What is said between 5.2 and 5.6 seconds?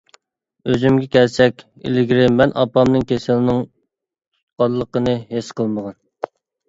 ھېس